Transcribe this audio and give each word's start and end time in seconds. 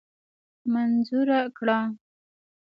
منظوره 0.73 1.39
کړه. 1.57 1.79